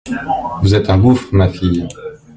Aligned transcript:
Vous 0.63 0.73
êtes 0.73 0.89
un 0.89 0.97
gouffre, 0.97 1.29
ma 1.31 1.47
fille. 1.47 1.87